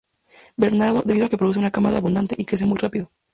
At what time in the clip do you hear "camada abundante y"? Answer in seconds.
1.69-2.45